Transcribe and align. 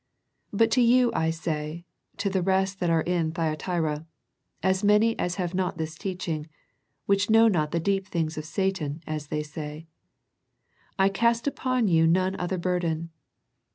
But 0.51 0.71
to 0.71 0.81
you 0.81 1.11
I 1.13 1.29
say, 1.29 1.85
to 2.17 2.27
the 2.31 2.41
rest 2.41 2.79
that 2.79 2.89
are 2.89 3.03
in 3.03 3.31
Thyatira, 3.33 4.07
as 4.63 4.83
many 4.83 5.13
as 5.19 5.35
have 5.35 5.53
not 5.53 5.77
this 5.77 5.93
teaching, 5.93 6.47
which 7.05 7.29
know 7.29 7.47
not 7.47 7.69
the 7.69 7.79
deep 7.79 8.07
things 8.07 8.35
of 8.35 8.45
Satan, 8.45 9.03
as 9.05 9.27
they 9.27 9.43
say; 9.43 9.85
I 10.97 11.09
cast 11.09 11.45
upon 11.45 11.87
you 11.87 12.07
none 12.07 12.35
other 12.39 12.57
burden. 12.57 13.11